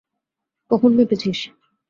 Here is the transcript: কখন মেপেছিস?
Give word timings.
কখন 0.71 0.91
মেপেছিস? 0.97 1.39